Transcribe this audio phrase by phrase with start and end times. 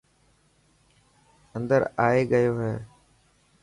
[1.55, 2.75] اندر آئي گيو هي.